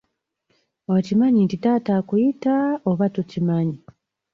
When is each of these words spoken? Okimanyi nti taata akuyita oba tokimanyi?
Okimanyi 0.95 1.39
nti 1.45 1.55
taata 1.63 1.91
akuyita 1.99 2.53
oba 2.89 3.05
tokimanyi? 3.15 3.77